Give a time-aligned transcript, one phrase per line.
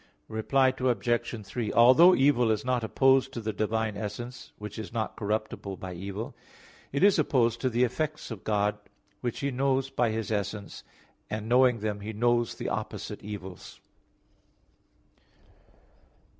[0.29, 1.45] Reply Obj.
[1.45, 5.93] 3: Although evil is not opposed to the divine essence, which is not corruptible by
[5.93, 6.35] evil;
[6.91, 8.79] it is opposed to the effects of God,
[9.19, 10.83] which He knows by His essence;
[11.29, 13.79] and knowing them, He knows the opposite evils.